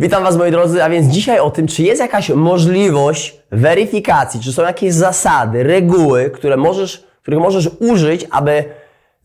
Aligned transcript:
Witam 0.00 0.24
Was 0.24 0.36
moi 0.36 0.50
drodzy, 0.50 0.84
a 0.84 0.90
więc 0.90 1.06
dzisiaj 1.06 1.38
o 1.38 1.50
tym, 1.50 1.66
czy 1.66 1.82
jest 1.82 2.00
jakaś 2.00 2.30
możliwość 2.30 3.40
weryfikacji, 3.50 4.40
czy 4.40 4.52
są 4.52 4.62
jakieś 4.62 4.94
zasady, 4.94 5.62
reguły, 5.62 6.30
które 6.30 6.56
możesz, 6.56 7.04
których 7.22 7.40
możesz 7.40 7.70
użyć, 7.80 8.26
aby 8.30 8.64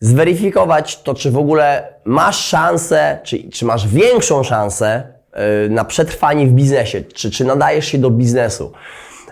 zweryfikować 0.00 1.02
to, 1.02 1.14
czy 1.14 1.30
w 1.30 1.38
ogóle 1.38 1.94
masz 2.04 2.36
szansę, 2.36 3.18
czy, 3.22 3.50
czy 3.50 3.64
masz 3.64 3.88
większą 3.88 4.42
szansę 4.42 5.02
yy, 5.32 5.70
na 5.70 5.84
przetrwanie 5.84 6.46
w 6.46 6.52
biznesie, 6.52 7.02
czy, 7.02 7.30
czy 7.30 7.44
nadajesz 7.44 7.86
się 7.86 7.98
do 7.98 8.10
biznesu. 8.10 8.72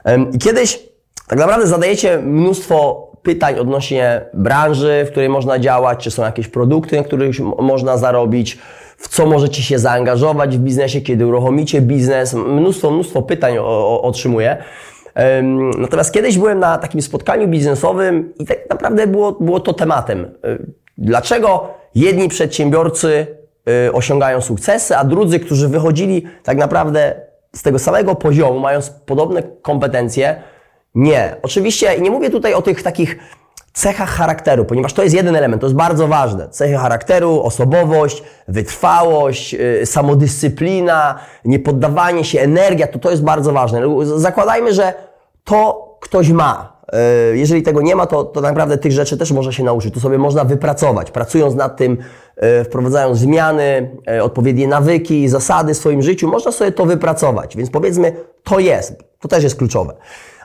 Yy, 0.04 0.38
kiedyś 0.38 0.80
tak 1.28 1.38
naprawdę 1.38 1.66
zadajecie 1.66 2.18
mnóstwo 2.18 3.08
pytań 3.22 3.58
odnośnie 3.58 4.20
branży, 4.34 5.04
w 5.06 5.10
której 5.10 5.28
można 5.28 5.58
działać, 5.58 6.04
czy 6.04 6.10
są 6.10 6.22
jakieś 6.22 6.48
produkty, 6.48 6.96
na 6.96 7.04
których 7.04 7.40
można 7.40 7.96
zarobić, 7.96 8.58
w 9.02 9.08
co 9.08 9.26
możecie 9.26 9.62
się 9.62 9.78
zaangażować 9.78 10.58
w 10.58 10.60
biznesie, 10.60 11.00
kiedy 11.00 11.26
uruchomicie 11.26 11.80
biznes. 11.80 12.34
Mnóstwo, 12.34 12.90
mnóstwo 12.90 13.22
pytań 13.22 13.58
o, 13.58 13.64
o, 13.64 14.02
otrzymuję. 14.02 14.56
Natomiast 15.78 16.12
kiedyś 16.14 16.38
byłem 16.38 16.58
na 16.58 16.78
takim 16.78 17.02
spotkaniu 17.02 17.48
biznesowym 17.48 18.32
i 18.38 18.46
tak 18.46 18.70
naprawdę 18.70 19.06
było, 19.06 19.32
było 19.32 19.60
to 19.60 19.72
tematem. 19.72 20.30
Dlaczego 20.98 21.68
jedni 21.94 22.28
przedsiębiorcy 22.28 23.26
y, 23.88 23.92
osiągają 23.92 24.40
sukcesy, 24.40 24.96
a 24.96 25.04
drudzy, 25.04 25.40
którzy 25.40 25.68
wychodzili 25.68 26.22
tak 26.42 26.58
naprawdę 26.58 27.14
z 27.52 27.62
tego 27.62 27.78
samego 27.78 28.14
poziomu, 28.14 28.60
mając 28.60 28.90
podobne 28.90 29.42
kompetencje, 29.62 30.42
nie. 30.94 31.36
Oczywiście 31.42 32.00
nie 32.00 32.10
mówię 32.10 32.30
tutaj 32.30 32.54
o 32.54 32.62
tych 32.62 32.82
takich 32.82 33.18
cechach 33.72 34.10
charakteru, 34.10 34.64
ponieważ 34.64 34.92
to 34.92 35.02
jest 35.02 35.14
jeden 35.14 35.36
element, 35.36 35.60
to 35.60 35.66
jest 35.66 35.76
bardzo 35.76 36.08
ważne. 36.08 36.48
Cechy 36.48 36.74
charakteru, 36.74 37.42
osobowość, 37.42 38.22
wytrwałość, 38.48 39.52
yy, 39.52 39.86
samodyscyplina, 39.86 41.18
niepoddawanie 41.44 42.24
się, 42.24 42.40
energia, 42.40 42.86
to 42.86 42.98
to 42.98 43.10
jest 43.10 43.22
bardzo 43.22 43.52
ważne. 43.52 43.82
Zakładajmy, 44.16 44.74
że 44.74 44.94
to 45.44 45.88
ktoś 46.00 46.30
ma. 46.30 46.72
Yy, 47.30 47.38
jeżeli 47.38 47.62
tego 47.62 47.82
nie 47.82 47.96
ma, 47.96 48.06
to, 48.06 48.24
to 48.24 48.40
naprawdę 48.40 48.78
tych 48.78 48.92
rzeczy 48.92 49.16
też 49.18 49.32
można 49.32 49.52
się 49.52 49.64
nauczyć. 49.64 49.94
To 49.94 50.00
sobie 50.00 50.18
można 50.18 50.44
wypracować, 50.44 51.10
pracując 51.10 51.54
nad 51.54 51.76
tym, 51.76 51.98
yy, 52.42 52.64
wprowadzając 52.64 53.18
zmiany, 53.18 53.96
yy, 54.06 54.22
odpowiednie 54.22 54.68
nawyki, 54.68 55.28
zasady 55.28 55.74
w 55.74 55.76
swoim 55.76 56.02
życiu, 56.02 56.28
można 56.28 56.52
sobie 56.52 56.72
to 56.72 56.86
wypracować. 56.86 57.56
Więc 57.56 57.70
powiedzmy, 57.70 58.12
to 58.44 58.58
jest. 58.58 59.11
To 59.22 59.28
też 59.28 59.44
jest 59.44 59.56
kluczowe. 59.56 59.94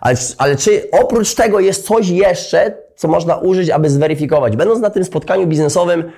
Ale, 0.02 0.18
ale 0.38 0.56
czy 0.56 0.92
oprócz 0.92 1.36
tego 1.36 1.60
jest 1.60 1.86
coś 1.86 2.10
jeszcze, 2.10 2.78
co 2.96 3.08
można 3.08 3.36
użyć, 3.36 3.70
aby 3.70 3.90
zweryfikować? 3.90 4.56
Będąc 4.56 4.80
na 4.80 4.90
tym 4.90 5.06
spotkaniu 5.06 5.48
biznesowym, 5.48 6.12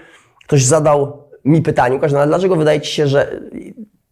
ktoś 0.44 0.66
zadał 0.66 1.24
mi 1.46 1.62
pytanie, 1.62 1.96
Łukasz, 1.96 2.12
no, 2.12 2.28
dlaczego 2.28 2.56
wydaje 2.56 2.82
Ci 2.82 2.92
się, 2.92 3.08
że 3.08 3.40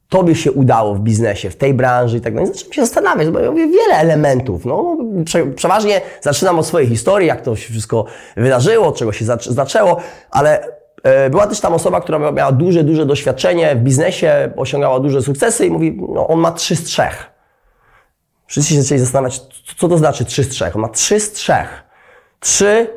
Tobie 0.09 0.35
się 0.35 0.51
udało 0.51 0.95
w 0.95 0.99
biznesie, 0.99 1.49
w 1.49 1.55
tej 1.55 1.73
branży 1.73 2.17
i 2.17 2.21
tak 2.21 2.33
dalej. 2.33 2.47
Zacząłem 2.47 2.73
się 2.73 2.81
zastanawiać, 2.81 3.29
bo 3.29 3.39
ja 3.39 3.51
mówię 3.51 3.67
wiele 3.67 3.95
elementów. 3.95 4.65
No, 4.65 4.97
prze, 5.25 5.45
przeważnie 5.45 6.01
zaczynam 6.21 6.59
od 6.59 6.65
swojej 6.65 6.89
historii, 6.89 7.27
jak 7.27 7.41
to 7.41 7.55
się 7.55 7.71
wszystko 7.71 8.05
wydarzyło, 8.37 8.87
od 8.87 8.95
czego 8.95 9.11
się 9.11 9.25
zaczęło, 9.39 9.97
ale 10.31 10.67
e, 11.03 11.29
była 11.29 11.47
też 11.47 11.59
tam 11.59 11.73
osoba, 11.73 12.01
która 12.01 12.31
miała 12.31 12.51
duże, 12.51 12.83
duże 12.83 13.05
doświadczenie 13.05 13.75
w 13.75 13.79
biznesie, 13.79 14.51
osiągała 14.57 14.99
duże 14.99 15.21
sukcesy 15.21 15.65
i 15.65 15.69
mówi, 15.69 15.99
no 16.13 16.27
on 16.27 16.39
ma 16.39 16.51
trzy 16.51 16.75
z 16.75 16.83
trzech. 16.83 17.36
Wszyscy 18.47 18.73
się 18.73 18.81
zaczęli 18.81 18.99
zastanawiać, 18.99 19.41
co 19.77 19.87
to 19.87 19.97
znaczy 19.97 20.25
3 20.25 20.43
z 20.43 20.49
3. 20.49 20.65
On 20.75 20.81
ma 20.81 20.89
3 20.89 21.19
z 21.19 21.31
3. 21.31 21.53
Trzy 22.39 22.87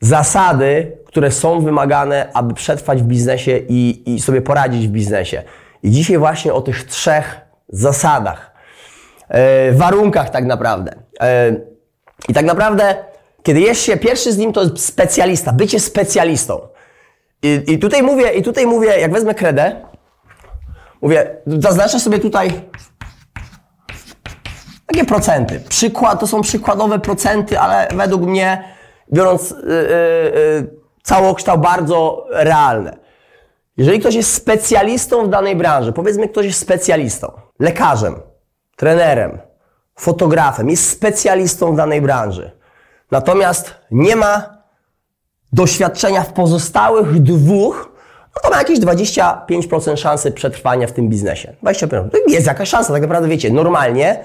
zasady, 0.00 0.98
które 1.06 1.30
są 1.30 1.60
wymagane, 1.60 2.30
aby 2.34 2.54
przetrwać 2.54 3.02
w 3.02 3.06
biznesie 3.06 3.60
i, 3.68 4.02
i 4.14 4.20
sobie 4.20 4.42
poradzić 4.42 4.88
w 4.88 4.90
biznesie. 4.90 5.42
I 5.82 5.90
dzisiaj 5.90 6.18
właśnie 6.18 6.54
o 6.54 6.60
tych 6.60 6.84
trzech 6.84 7.40
zasadach, 7.68 8.50
e, 9.28 9.72
warunkach 9.72 10.30
tak 10.30 10.44
naprawdę. 10.44 10.94
E, 11.20 11.56
I 12.28 12.34
tak 12.34 12.44
naprawdę, 12.44 12.94
kiedy 13.42 13.60
jest 13.60 13.82
się 13.82 13.96
pierwszy 13.96 14.32
z 14.32 14.38
nim, 14.38 14.52
to 14.52 14.62
jest 14.62 14.84
specjalista, 14.84 15.52
bycie 15.52 15.80
specjalistą. 15.80 16.60
I, 17.42 17.62
I 17.66 17.78
tutaj 17.78 18.02
mówię, 18.02 18.30
i 18.30 18.42
tutaj 18.42 18.66
mówię, 18.66 19.00
jak 19.00 19.12
wezmę 19.12 19.34
kredę, 19.34 19.76
mówię, 21.02 21.36
zaznaczę 21.46 22.00
sobie 22.00 22.18
tutaj 22.18 22.50
takie 24.90 25.04
procenty. 25.04 25.60
Przykład, 25.68 26.20
to 26.20 26.26
są 26.26 26.40
przykładowe 26.40 26.98
procenty, 26.98 27.58
ale 27.58 27.88
według 27.94 28.22
mnie, 28.22 28.64
biorąc 29.12 29.50
yy, 29.50 29.56
yy, 29.66 30.70
całokształt, 31.02 31.60
bardzo 31.60 32.26
realne. 32.30 32.96
Jeżeli 33.76 34.00
ktoś 34.00 34.14
jest 34.14 34.34
specjalistą 34.34 35.26
w 35.26 35.28
danej 35.28 35.56
branży, 35.56 35.92
powiedzmy 35.92 36.28
ktoś 36.28 36.46
jest 36.46 36.58
specjalistą, 36.58 37.32
lekarzem, 37.58 38.20
trenerem, 38.76 39.38
fotografem, 39.98 40.70
jest 40.70 40.90
specjalistą 40.90 41.72
w 41.72 41.76
danej 41.76 42.00
branży, 42.00 42.50
natomiast 43.10 43.74
nie 43.90 44.16
ma 44.16 44.58
doświadczenia 45.52 46.22
w 46.22 46.32
pozostałych 46.32 47.22
dwóch, 47.22 47.92
no 48.36 48.42
to 48.42 48.50
ma 48.50 48.58
jakieś 48.58 48.80
25% 48.80 49.96
szansy 49.96 50.32
przetrwania 50.32 50.86
w 50.86 50.92
tym 50.92 51.08
biznesie. 51.08 51.54
25%. 51.62 52.08
Jest 52.28 52.46
jakaś 52.46 52.68
szansa, 52.68 52.92
tak 52.92 53.02
naprawdę 53.02 53.28
wiecie, 53.28 53.50
normalnie 53.50 54.24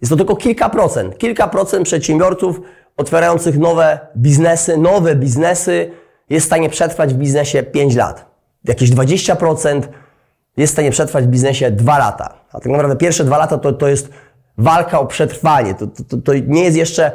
jest 0.00 0.10
to 0.10 0.16
tylko 0.16 0.36
kilka 0.36 0.68
procent. 0.68 1.18
Kilka 1.18 1.48
procent 1.48 1.84
przedsiębiorców 1.84 2.60
otwierających 2.96 3.58
nowe 3.58 3.98
biznesy, 4.16 4.76
nowe 4.76 5.16
biznesy 5.16 5.90
jest 6.30 6.46
w 6.46 6.48
stanie 6.48 6.68
przetrwać 6.68 7.14
w 7.14 7.16
biznesie 7.16 7.62
5 7.62 7.96
lat. 7.96 8.30
Jakieś 8.64 8.90
20% 8.90 9.82
jest 10.56 10.72
w 10.72 10.74
stanie 10.74 10.90
przetrwać 10.90 11.24
w 11.24 11.28
biznesie 11.28 11.70
2 11.70 11.98
lata. 11.98 12.34
A 12.52 12.60
tak 12.60 12.72
naprawdę 12.72 12.96
pierwsze 12.96 13.24
2 13.24 13.38
lata 13.38 13.58
to, 13.58 13.72
to 13.72 13.88
jest 13.88 14.08
walka 14.58 15.00
o 15.00 15.06
przetrwanie. 15.06 15.74
To, 15.74 15.86
to, 15.86 16.16
to 16.16 16.32
nie 16.46 16.64
jest 16.64 16.76
jeszcze 16.76 17.12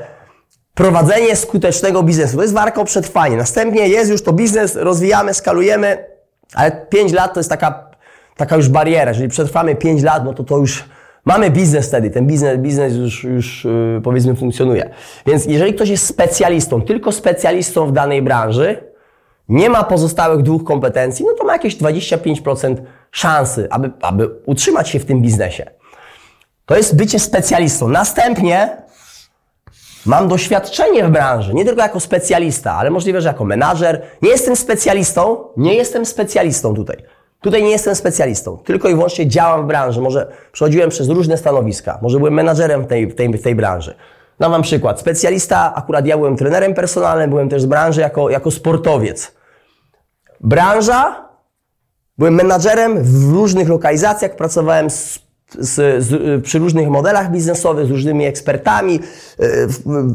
prowadzenie 0.74 1.36
skutecznego 1.36 2.04
biznesu. 2.04 2.36
To 2.36 2.42
jest 2.42 2.54
walka 2.54 2.82
o 2.82 2.86
przetrwanie. 2.86 3.38
Następnie 3.38 3.88
jest 3.88 4.12
już 4.12 4.24
to 4.24 4.34
biznes, 4.34 4.76
rozwijamy, 4.76 5.34
skalujemy, 5.34 6.06
ale 6.54 6.72
5 6.72 7.14
lat 7.14 7.34
to 7.34 7.40
jest 7.40 7.50
taka, 7.50 7.90
taka 8.38 8.56
już 8.56 8.70
bariera. 8.70 9.12
Jeżeli 9.12 9.30
przetrwamy 9.30 9.76
5 9.76 10.04
lat, 10.04 10.26
no 10.26 10.34
to 10.34 10.44
to 10.44 10.58
już 10.58 10.86
Mamy 11.26 11.52
biznes 11.52 11.88
wtedy, 11.88 12.10
ten 12.10 12.28
biznes, 12.28 12.58
biznes 12.58 12.96
już, 12.96 13.24
już 13.24 13.66
yy, 13.66 14.02
powiedzmy 14.04 14.36
funkcjonuje. 14.36 14.90
Więc 15.26 15.46
jeżeli 15.46 15.74
ktoś 15.74 15.90
jest 15.90 16.06
specjalistą, 16.06 16.82
tylko 16.82 17.12
specjalistą 17.12 17.88
w 17.88 17.92
danej 17.92 18.22
branży, 18.22 18.84
nie 19.50 19.70
ma 19.70 19.84
pozostałych 19.84 20.42
dwóch 20.42 20.64
kompetencji, 20.64 21.26
no 21.26 21.34
to 21.34 21.44
ma 21.44 21.54
jakieś 21.54 21.78
25% 21.78 22.76
szansy, 23.12 23.68
aby, 23.72 23.92
aby 24.02 24.30
utrzymać 24.46 24.90
się 24.90 25.00
w 25.00 25.06
tym 25.06 25.22
biznesie. 25.22 25.66
To 26.66 26.78
jest 26.78 26.96
bycie 26.96 27.20
specjalistą. 27.20 27.88
Następnie 27.88 28.78
mam 30.06 30.28
doświadczenie 30.28 31.04
w 31.04 31.10
branży, 31.10 31.54
nie 31.54 31.66
tylko 31.66 31.82
jako 31.82 32.00
specjalista, 32.00 32.74
ale 32.74 32.90
możliwe, 32.90 33.22
że 33.22 33.28
jako 33.28 33.46
menadżer. 33.46 34.02
Nie 34.22 34.30
jestem 34.30 34.56
specjalistą, 34.56 35.38
nie 35.58 35.74
jestem 35.74 36.06
specjalistą 36.06 36.76
tutaj. 36.76 36.98
Tutaj 37.46 37.64
nie 37.64 37.70
jestem 37.70 37.96
specjalistą, 37.96 38.58
tylko 38.58 38.90
i 38.90 38.94
wyłącznie 38.96 39.28
działam 39.28 39.64
w 39.64 39.68
branży. 39.68 40.02
Może 40.02 40.32
przechodziłem 40.52 40.90
przez 40.90 41.10
różne 41.10 41.38
stanowiska, 41.38 42.00
może 42.02 42.18
byłem 42.18 42.34
menadżerem 42.34 42.86
tej, 42.86 43.14
tej, 43.14 43.40
tej 43.40 43.56
branży. 43.56 43.96
Dam 44.40 44.52
Wam 44.52 44.62
przykład. 44.62 45.00
Specjalista, 45.00 45.76
akurat 45.76 46.06
ja 46.06 46.18
byłem 46.18 46.36
trenerem 46.36 46.74
personalnym, 46.74 47.30
byłem 47.30 47.50
też 47.50 47.62
z 47.62 47.66
branży 47.66 48.02
jako, 48.02 48.30
jako 48.30 48.52
sportowiec. 48.52 49.36
Branża, 50.40 51.30
byłem 52.18 52.36
menadżerem 52.36 53.04
w 53.04 53.34
różnych 53.34 53.70
lokalizacjach, 53.70 54.36
pracowałem 54.36 54.90
z, 54.90 55.20
z, 55.60 56.04
z, 56.04 56.44
przy 56.44 56.60
różnych 56.60 56.88
modelach 56.88 57.32
biznesowych, 57.32 57.86
z 57.86 57.90
różnymi 57.90 58.26
ekspertami, 58.26 59.00
e, 59.40 59.46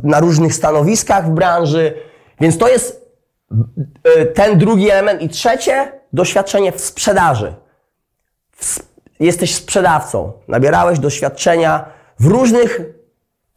na 0.03 0.21
różnych 0.21 0.55
stanowiskach 0.55 1.27
w 1.27 1.31
branży. 1.31 1.95
Więc 2.41 2.59
to 2.59 2.69
jest 2.69 3.11
e, 4.05 4.27
ten 4.27 4.59
drugi 4.59 4.91
element. 4.91 5.23
I 5.23 5.29
trzecie, 5.29 6.00
doświadczenie 6.13 6.73
w 6.73 6.81
sprzedaży. 6.81 7.55
Jesteś 9.21 9.55
sprzedawcą. 9.55 10.33
Nabierałeś 10.49 10.99
doświadczenia 10.99 11.85
w 12.19 12.27
różnych, 12.27 12.81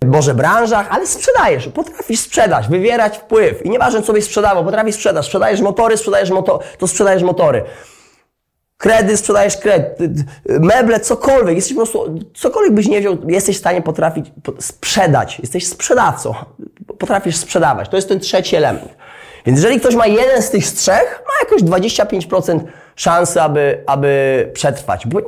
może 0.05 0.33
branżach, 0.33 0.87
ale 0.89 1.07
sprzedajesz. 1.07 1.67
Potrafisz 1.67 2.19
sprzedać, 2.19 2.67
wywierać 2.67 3.17
wpływ. 3.17 3.65
I 3.65 3.69
nieważne, 3.69 4.01
co 4.01 4.13
byś 4.13 4.25
sprzedawał, 4.25 4.65
potrafisz 4.65 4.95
sprzedać. 4.95 5.25
Sprzedajesz 5.25 5.61
motory, 5.61 5.97
sprzedajesz 5.97 6.31
moto 6.31 6.59
to 6.77 6.87
sprzedajesz 6.87 7.23
motory. 7.23 7.63
Kredyt, 8.77 9.19
sprzedajesz 9.19 9.57
kredyt, 9.57 10.11
meble, 10.45 10.99
cokolwiek. 10.99 11.55
Jesteś 11.55 11.73
po 11.73 11.79
prostu, 11.79 12.19
cokolwiek 12.33 12.73
byś 12.73 12.87
nie 12.87 12.99
wziął, 12.99 13.17
jesteś 13.27 13.55
w 13.55 13.59
stanie 13.59 13.81
potrafić 13.81 14.31
sprzedać. 14.59 15.39
Jesteś 15.39 15.67
sprzedawcą. 15.67 16.35
Potrafisz 16.99 17.35
sprzedawać. 17.35 17.89
To 17.89 17.95
jest 17.95 18.09
ten 18.09 18.19
trzeci 18.19 18.55
element. 18.55 18.95
Więc 19.45 19.59
jeżeli 19.59 19.79
ktoś 19.79 19.95
ma 19.95 20.07
jeden 20.07 20.41
z 20.41 20.49
tych 20.49 20.65
trzech, 20.65 21.23
ma 21.27 21.33
jakoś 21.41 21.81
25% 21.81 22.59
szansy, 22.95 23.41
aby, 23.41 23.83
aby 23.85 24.51
przetrwać. 24.53 25.07
Bo 25.07 25.19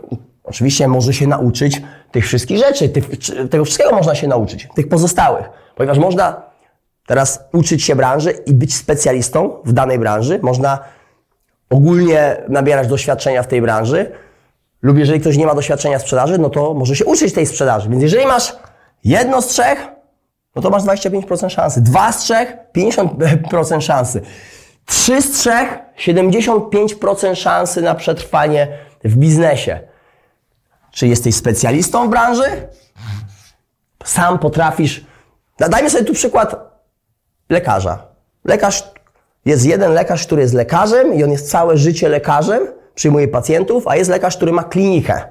oczywiście 0.44 0.88
może 0.88 1.14
się 1.14 1.28
nauczyć 1.28 1.82
tych 2.12 2.26
wszystkich 2.26 2.58
rzeczy, 2.58 2.90
tych, 2.90 3.06
tego 3.50 3.66
wszystkiego 3.66 3.92
można 3.92 4.16
się 4.16 4.28
nauczyć, 4.28 4.68
tych 4.76 4.90
pozostałych. 4.90 5.50
Ponieważ 5.76 5.98
można 5.98 6.42
teraz 7.08 7.44
uczyć 7.54 7.84
się 7.84 7.96
branży 7.96 8.32
i 8.32 8.54
być 8.54 8.76
specjalistą 8.76 9.58
w 9.66 9.74
danej 9.74 10.00
branży, 10.00 10.40
można 10.42 10.80
ogólnie 11.70 12.38
nabierać 12.50 12.88
doświadczenia 12.88 13.44
w 13.44 13.48
tej 13.48 13.62
branży, 13.62 14.12
lub 14.82 14.98
jeżeli 14.98 15.20
ktoś 15.20 15.38
nie 15.38 15.46
ma 15.46 15.56
doświadczenia 15.56 16.00
sprzedaży, 16.00 16.38
no 16.38 16.50
to 16.50 16.74
może 16.74 16.96
się 16.96 17.06
uczyć 17.06 17.34
tej 17.34 17.46
sprzedaży. 17.46 17.90
Więc 17.90 18.04
jeżeli 18.04 18.26
masz 18.26 18.56
jedno 19.04 19.42
z 19.42 19.48
trzech, 19.48 19.88
no 20.56 20.62
to 20.62 20.70
masz 20.70 20.84
25% 20.84 21.50
szansy. 21.50 21.82
Dwa 21.82 22.12
z 22.12 22.18
trzech, 22.18 22.58
50% 22.76 23.82
szansy. 23.82 24.22
Trzy 24.86 25.22
z 25.22 25.32
trzech, 25.32 25.80
75% 25.98 27.36
szansy 27.36 27.82
na 27.82 27.96
przetrwanie 27.96 28.68
w 29.04 29.16
biznesie. 29.16 29.80
Czy 30.92 31.08
jesteś 31.08 31.36
specjalistą 31.36 32.08
w 32.08 32.10
branży? 32.10 32.68
Sam 34.06 34.40
potrafisz. 34.40 35.06
Dajmy 35.60 35.90
sobie 35.90 36.06
tu 36.06 36.14
przykład 36.14 36.56
lekarza. 37.50 38.08
Lekarz, 38.46 38.84
jest 39.46 39.66
jeden 39.66 39.94
lekarz, 39.94 40.26
który 40.26 40.42
jest 40.42 40.54
lekarzem 40.54 41.14
i 41.14 41.24
on 41.24 41.32
jest 41.32 41.52
całe 41.52 41.78
życie 41.78 42.10
lekarzem, 42.10 42.68
przyjmuje 42.96 43.28
pacjentów, 43.28 43.88
a 43.88 43.96
jest 43.96 44.10
lekarz, 44.10 44.38
który 44.38 44.52
ma 44.52 44.64
klinikę. 44.64 45.22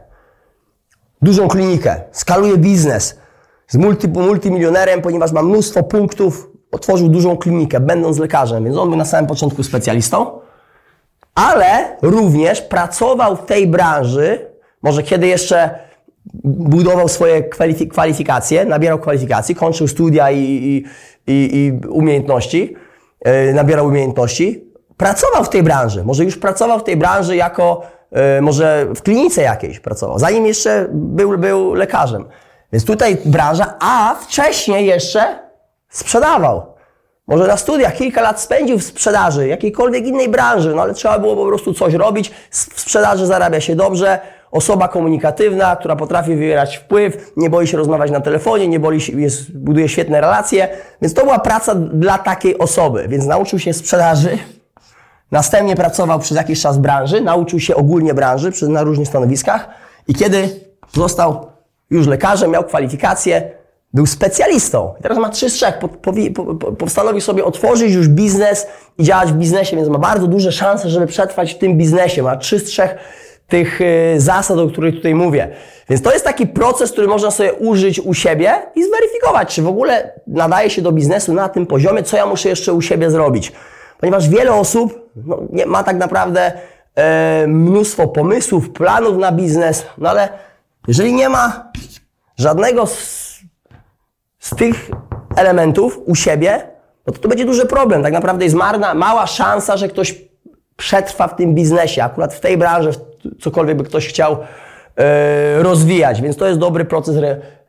Dużą 1.23 1.49
klinikę, 1.49 2.01
skaluje 2.13 2.57
biznes. 2.57 3.19
Jest 3.73 3.85
multi, 3.85 4.09
multimilionerem, 4.09 5.03
ponieważ 5.03 5.33
ma 5.33 5.43
mnóstwo 5.43 5.83
punktów, 5.83 6.51
otworzył 6.73 7.09
dużą 7.09 7.37
klinikę, 7.37 7.81
będąc 7.81 8.19
lekarzem, 8.19 8.65
więc 8.65 8.77
on 8.77 8.89
był 8.89 8.99
na 8.99 9.05
samym 9.05 9.27
początku 9.27 9.63
specjalistą, 9.63 10.41
ale 11.35 11.97
również 12.03 12.63
pracował 12.63 13.37
w 13.37 13.47
tej 13.47 13.67
branży, 13.67 14.51
może 14.83 15.03
kiedy 15.03 15.27
jeszcze 15.27 15.79
budował 16.45 17.09
swoje 17.09 17.43
kwalifikacje, 17.89 18.65
nabierał 18.65 18.99
kwalifikacji, 18.99 19.55
kończył 19.55 19.89
studia 19.89 20.31
i, 20.31 20.39
i, 20.39 20.85
i, 21.27 21.57
i 21.57 21.87
umiejętności, 21.89 22.77
yy, 23.25 23.55
nabierał 23.55 23.87
umiejętności, 23.87 24.65
pracował 24.97 25.45
w 25.45 25.49
tej 25.49 25.63
branży. 25.63 26.05
Może 26.05 26.25
już 26.25 26.37
pracował 26.37 26.79
w 26.79 26.85
tej 26.85 26.97
branży 26.97 27.37
jako, 27.37 27.83
yy, 28.13 28.19
może 28.43 28.87
w 28.95 29.03
klinice 29.03 29.43
jakiejś 29.43 29.81
pracował, 29.81 30.19
zanim 30.19 30.47
jeszcze 30.47 30.89
był, 30.93 31.39
był 31.39 31.75
lekarzem. 31.75 32.25
Więc 32.75 32.85
tutaj 32.85 33.17
branża, 33.25 33.75
a 33.81 34.15
wcześniej 34.21 34.87
jeszcze 34.87 35.39
sprzedawał. 35.89 36.63
Może 37.27 37.47
na 37.47 37.57
studiach 37.57 37.95
kilka 37.95 38.23
lat 38.23 38.41
spędził 38.41 38.79
w 38.79 38.85
sprzedaży, 38.85 39.49
jakiejkolwiek 39.49 40.07
innej 40.07 40.29
branży, 40.29 40.75
no 40.75 40.83
ale 40.83 40.95
trzeba 40.95 41.19
było 41.19 41.37
po 41.37 41.47
prostu 41.47 41.75
coś 41.75 41.95
robić. 41.95 42.31
W 42.51 42.81
sprzedaży 42.81 43.27
zarabia 43.27 43.61
się 43.61 43.77
dobrze. 43.77 44.19
Osoba 44.51 44.89
komunikatywna, 44.89 45.77
która 45.77 45.97
potrafi 45.97 46.31
wywierać 46.31 46.77
wpływ, 46.77 47.33
nie 47.37 47.51
boi 47.51 47.67
się 47.67 47.77
rozmawiać 47.77 48.11
na 48.11 48.21
telefonie, 48.21 48.69
nie 48.69 48.81
boi 48.81 49.01
się, 49.01 49.21
jest, 49.21 49.59
buduje 49.59 49.89
świetne 49.89 50.21
relacje. 50.21 50.69
Więc 51.03 51.15
to 51.15 51.23
była 51.23 51.39
praca 51.39 51.75
dla 51.75 52.19
takiej 52.19 52.59
osoby. 52.59 53.09
Więc 53.09 53.27
nauczył 53.27 53.59
się 53.59 53.73
sprzedaży, 53.73 54.39
następnie 55.31 55.77
pracował 55.77 56.19
przez 56.19 56.37
jakiś 56.37 56.61
czas 56.61 56.79
branży, 56.79 57.21
nauczył 57.21 57.61
się 57.61 57.77
ogólnie 57.77 58.15
branży 58.15 58.51
na 58.69 58.83
różnych 58.83 59.09
stanowiskach 59.09 59.69
i 60.09 60.15
kiedy 60.15 60.49
został 60.93 61.54
już 61.95 62.07
lekarzem, 62.07 62.51
miał 62.51 62.65
kwalifikacje, 62.65 63.51
był 63.95 64.07
specjalistą. 64.07 64.95
I 65.01 65.03
teraz 65.03 65.19
ma 65.19 65.29
trzy 65.29 65.51
z 65.51 65.53
trzech. 65.53 65.79
Po, 65.79 65.89
po, 65.89 66.13
po, 66.55 66.73
postanowił 66.73 67.21
sobie 67.21 67.45
otworzyć 67.45 67.93
już 67.93 68.09
biznes 68.09 68.67
i 68.99 69.05
działać 69.05 69.33
w 69.33 69.37
biznesie, 69.37 69.77
więc 69.77 69.89
ma 69.89 69.99
bardzo 69.99 70.27
duże 70.27 70.53
szanse, 70.53 70.89
żeby 70.89 71.07
przetrwać 71.07 71.55
w 71.55 71.59
tym 71.59 71.79
biznesie. 71.79 72.23
Ma 72.23 72.37
trzy 72.37 72.59
z 72.59 72.65
trzech 72.65 72.95
tych 73.49 73.81
y, 73.81 74.15
zasad, 74.17 74.59
o 74.59 74.67
których 74.67 74.95
tutaj 74.95 75.15
mówię. 75.15 75.49
Więc 75.89 76.03
to 76.03 76.13
jest 76.13 76.25
taki 76.25 76.47
proces, 76.47 76.93
który 76.93 77.07
można 77.07 77.31
sobie 77.31 77.53
użyć 77.53 78.01
u 78.01 78.15
siebie 78.15 78.55
i 78.75 78.85
zweryfikować, 78.85 79.55
czy 79.55 79.63
w 79.63 79.69
ogóle 79.69 80.13
nadaje 80.27 80.71
się 80.71 80.83
do 80.83 80.93
biznesu 80.93 81.35
na 81.35 81.49
tym 81.49 81.67
poziomie, 81.67 82.03
co 82.03 82.17
ja 82.17 82.27
muszę 82.27 82.49
jeszcze 82.49 82.73
u 82.73 82.83
siebie 82.83 83.11
zrobić. 83.11 83.53
Ponieważ 84.01 84.29
wiele 84.29 84.53
osób 84.53 85.11
no, 85.17 85.39
nie, 85.53 85.67
ma 85.67 85.83
tak 85.83 85.97
naprawdę 85.97 86.53
e, 86.95 87.47
mnóstwo 87.47 88.09
pomysłów, 88.09 88.71
planów 88.71 89.19
na 89.19 89.33
biznes, 89.33 89.87
no 89.99 90.11
ale 90.11 90.29
jeżeli 90.89 91.13
nie 91.13 91.29
ma 91.29 91.73
żadnego 92.39 92.87
z, 92.87 93.35
z 94.39 94.57
tych 94.57 94.91
elementów 95.37 96.01
u 96.07 96.15
siebie, 96.15 96.69
no 97.07 97.13
to 97.13 97.19
to 97.19 97.29
będzie 97.29 97.45
duży 97.45 97.67
problem. 97.67 98.03
Tak 98.03 98.13
naprawdę 98.13 98.45
jest 98.45 98.57
marna, 98.57 98.95
mała 98.95 99.27
szansa, 99.27 99.77
że 99.77 99.89
ktoś 99.89 100.15
przetrwa 100.77 101.29
w 101.29 101.37
tym 101.37 101.55
biznesie, 101.55 102.05
akurat 102.05 102.35
w 102.35 102.41
tej 102.41 102.57
branży, 102.57 102.91
cokolwiek 103.41 103.77
by 103.77 103.85
ktoś 103.85 104.09
chciał 104.09 104.37
e, 104.97 105.63
rozwijać. 105.63 106.21
Więc 106.21 106.37
to 106.37 106.47
jest 106.47 106.59
dobry 106.59 106.85
proces 106.85 107.17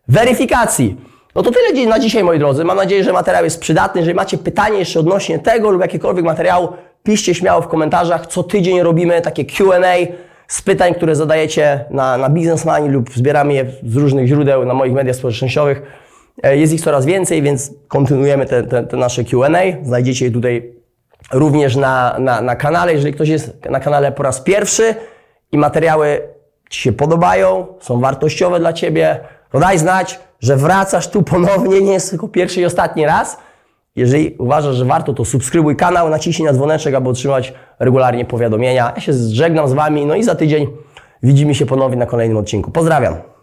weryfikacji. 0.08 0.98
No 1.36 1.44
to 1.44 1.52
tyle 1.52 1.86
na 1.86 2.00
dzisiaj, 2.00 2.24
moi 2.24 2.40
drodzy. 2.40 2.64
Mam 2.64 2.78
nadzieję, 2.78 3.04
że 3.04 3.14
materiał 3.14 3.44
jest 3.44 3.60
przydatny. 3.60 4.02
Jeżeli 4.02 4.16
macie 4.16 4.38
pytanie 4.38 4.80
jeszcze 4.80 5.00
odnośnie 5.00 5.40
tego 5.40 5.72
lub 5.72 5.82
jakiegokolwiek 5.82 6.26
materiału, 6.26 6.70
piszcie 7.04 7.36
śmiało 7.36 7.62
w 7.62 7.68
komentarzach. 7.68 8.28
Co 8.28 8.44
tydzień 8.44 8.82
robimy 8.82 9.22
takie 9.22 9.46
Q&A 9.46 9.96
z 10.48 10.62
pytań, 10.62 10.94
które 10.94 11.16
zadajecie 11.16 11.86
na, 11.90 12.18
na 12.18 12.30
Biznesmani 12.30 12.90
lub 12.90 13.14
zbieramy 13.14 13.54
je 13.54 13.66
z 13.84 13.96
różnych 13.96 14.28
źródeł 14.28 14.66
na 14.66 14.74
moich 14.74 14.94
mediach 14.94 15.16
społecznościowych. 15.16 15.82
E, 16.44 16.58
jest 16.58 16.74
ich 16.74 16.82
coraz 16.82 17.06
więcej, 17.06 17.42
więc 17.42 17.74
kontynuujemy 17.88 18.46
te, 18.46 18.64
te, 18.64 18.84
te 18.84 18.98
nasze 18.98 19.24
Q&A. 19.24 19.86
Znajdziecie 19.86 20.26
je 20.26 20.32
tutaj 20.32 20.74
również 21.34 21.76
na, 21.76 22.16
na, 22.20 22.42
na 22.42 22.56
kanale. 22.56 22.94
Jeżeli 22.94 23.14
ktoś 23.14 23.30
jest 23.30 23.66
na 23.70 23.80
kanale 23.80 24.12
po 24.12 24.24
raz 24.24 24.42
pierwszy 24.42 24.96
i 25.52 25.58
materiały 25.58 26.22
Ci 26.70 26.82
się 26.82 26.94
podobają, 26.94 27.68
są 27.80 28.00
wartościowe 28.00 28.60
dla 28.60 28.74
Ciebie, 28.74 29.20
to 29.52 29.60
daj 29.60 29.80
znać, 29.80 30.20
że 30.40 30.58
wracasz 30.58 31.08
tu 31.08 31.24
ponownie, 31.24 31.82
nie 31.82 31.94
jest 31.94 32.10
tylko 32.10 32.28
pierwszy 32.28 32.62
i 32.62 32.66
ostatni 32.66 33.06
raz. 33.06 33.38
Jeżeli 33.96 34.36
uważasz, 34.38 34.76
że 34.76 34.86
warto, 34.86 35.14
to 35.14 35.26
subskrybuj 35.26 35.76
kanał, 35.76 36.10
naciśnij 36.10 36.46
na 36.46 36.54
dzwoneczek, 36.54 36.96
aby 36.96 37.10
otrzymać 37.10 37.54
regularnie 37.80 38.26
powiadomienia. 38.26 38.92
Ja 38.96 39.02
się 39.02 39.14
żegnam 39.14 39.68
z 39.68 39.74
Wami, 39.74 40.06
no 40.06 40.16
i 40.16 40.24
za 40.24 40.36
tydzień 40.36 40.68
widzimy 41.24 41.56
się 41.56 41.66
ponownie 41.66 41.98
na 41.98 42.06
kolejnym 42.06 42.38
odcinku. 42.38 42.72
Pozdrawiam! 42.72 43.35